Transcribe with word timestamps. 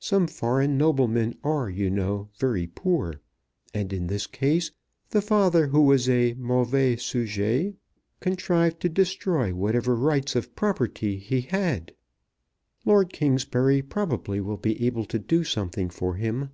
Some 0.00 0.26
foreign 0.26 0.76
noblemen 0.76 1.34
are, 1.42 1.70
you 1.70 1.88
know, 1.88 2.28
very 2.38 2.66
poor; 2.66 3.22
and 3.72 3.90
in 3.90 4.06
this 4.06 4.26
case 4.26 4.70
the 5.08 5.22
father, 5.22 5.68
who 5.68 5.80
was 5.80 6.10
a 6.10 6.34
"mauvais 6.34 6.96
sujet," 6.98 7.72
contrived 8.20 8.80
to 8.80 8.90
destroy 8.90 9.54
whatever 9.54 9.96
rights 9.96 10.36
of 10.36 10.54
property 10.54 11.16
he 11.16 11.40
had. 11.40 11.94
Lord 12.84 13.14
Kingsbury 13.14 13.80
probably 13.80 14.42
will 14.42 14.58
be 14.58 14.84
able 14.84 15.06
to 15.06 15.18
do 15.18 15.42
something 15.42 15.88
for 15.88 16.16
him. 16.16 16.50